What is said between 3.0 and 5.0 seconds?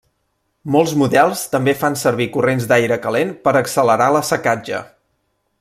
calent per accelerar l'assecatge.